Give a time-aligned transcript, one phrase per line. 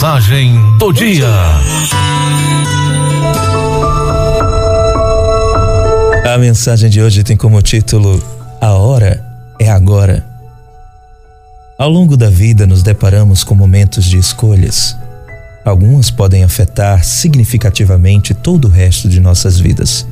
[0.00, 1.26] Mensagem do dia.
[6.24, 8.22] A mensagem de hoje tem como título
[8.60, 9.20] A Hora
[9.58, 10.24] é Agora.
[11.76, 14.96] Ao longo da vida, nos deparamos com momentos de escolhas.
[15.64, 20.06] Algumas podem afetar significativamente todo o resto de nossas vidas.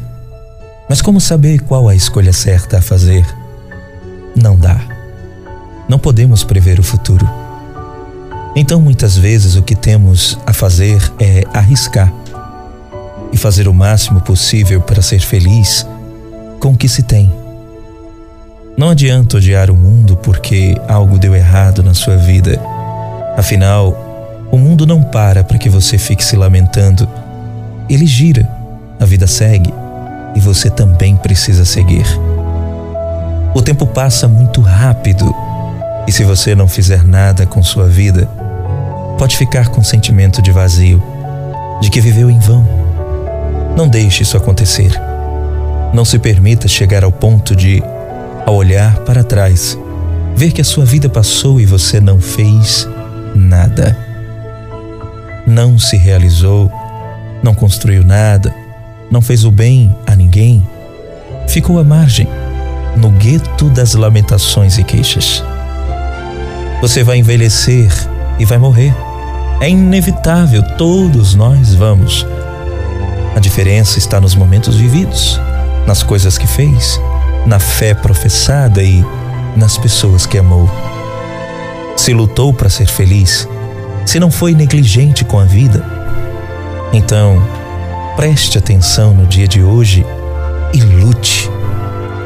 [0.89, 3.25] Mas como saber qual a escolha certa a fazer?
[4.35, 4.81] Não dá.
[5.89, 7.46] Não podemos prever o futuro.
[8.59, 12.11] Então, muitas vezes, o que temos a fazer é arriscar
[13.31, 15.87] e fazer o máximo possível para ser feliz
[16.59, 17.31] com o que se tem.
[18.79, 22.59] Não adianta odiar o mundo porque algo deu errado na sua vida.
[23.37, 27.07] Afinal, o mundo não para para que você fique se lamentando.
[27.91, 28.49] Ele gira,
[28.99, 29.73] a vida segue
[30.35, 32.07] e você também precisa seguir.
[33.55, 35.31] O tempo passa muito rápido
[36.09, 38.27] e se você não fizer nada com sua vida,
[39.19, 41.03] pode ficar com sentimento de vazio,
[41.81, 42.67] de que viveu em vão.
[43.77, 44.91] Não deixe isso acontecer.
[45.93, 47.83] Não se permita chegar ao ponto de,
[48.45, 49.79] ao olhar para trás,
[50.35, 52.89] ver que a sua vida passou e você não fez
[53.35, 53.97] nada.
[55.47, 56.71] Não se realizou,
[57.43, 58.53] não construiu nada,
[59.11, 60.67] não fez o bem a ninguém.
[61.49, 62.27] Ficou à margem,
[62.97, 65.43] no gueto das lamentações e queixas.
[66.81, 67.91] Você vai envelhecer
[68.39, 68.95] e vai morrer.
[69.61, 72.27] É inevitável, todos nós vamos.
[73.35, 75.41] A diferença está nos momentos vividos,
[75.87, 77.01] nas coisas que fez,
[77.47, 79.03] na fé professada e
[79.57, 80.71] nas pessoas que amou.
[81.97, 83.49] Se lutou para ser feliz,
[84.05, 85.83] se não foi negligente com a vida,
[86.93, 87.43] então
[88.15, 90.05] preste atenção no dia de hoje
[90.75, 91.51] e lute.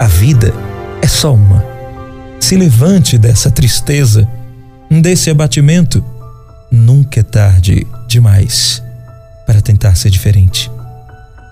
[0.00, 0.52] A vida
[1.00, 1.64] é só uma.
[2.40, 4.28] Se levante dessa tristeza,
[4.90, 6.04] desse abatimento
[6.70, 8.82] Nunca é tarde demais
[9.44, 10.70] para tentar ser diferente,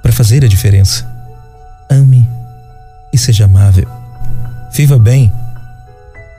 [0.03, 1.05] para fazer a diferença.
[1.91, 2.29] Ame
[3.13, 3.89] e seja amável.
[4.73, 5.33] Viva bem,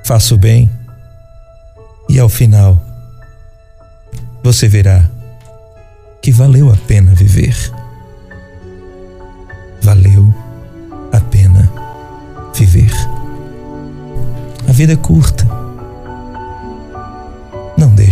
[0.05, 0.71] faça o bem
[2.07, 2.81] e ao final
[4.41, 5.03] você verá
[6.21, 7.55] que valeu a pena viver.
[9.81, 10.33] Valeu
[11.11, 11.69] a pena
[12.55, 12.93] viver.
[14.67, 15.58] A vida é curta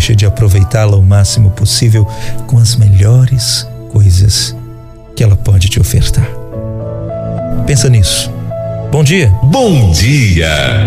[0.07, 2.07] deixe de aproveitá-la o máximo possível
[2.45, 4.55] com as melhores coisas
[5.15, 6.29] que ela pode te ofertar.
[7.65, 8.31] Pensa nisso.
[8.89, 9.29] Bom dia.
[9.43, 10.85] Bom dia.